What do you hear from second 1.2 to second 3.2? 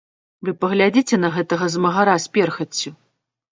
на гэтага змагара з перхаццю.